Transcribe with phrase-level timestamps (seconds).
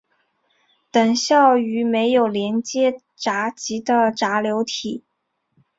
[0.89, 5.03] 等效于没有连接闸极的闸流体。